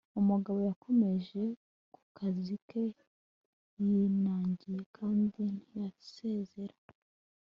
umugabo 0.19 0.59
yakomereje 0.69 1.41
ku 1.93 2.01
kazi 2.17 2.55
ke 2.67 2.83
yinangiye 3.85 4.79
kandi 4.97 5.43
ntiyasezera 5.69 6.75